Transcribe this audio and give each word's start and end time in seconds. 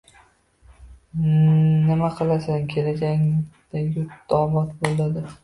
Nima 1.87 2.09
qilsa— 2.21 2.57
kelajakda 2.73 3.85
yurt 4.01 4.37
obod 4.41 4.75
bo‘ladi? 4.83 5.29